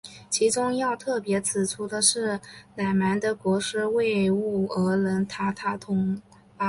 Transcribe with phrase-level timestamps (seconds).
[0.31, 2.39] 其中要特别指出的是
[2.73, 6.19] 乃蛮的国师畏兀儿人塔塔统
[6.57, 6.57] 阿。